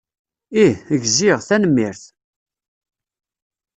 [0.65, 1.37] Ih, gziɣ.
[1.47, 2.03] Tanemmirt.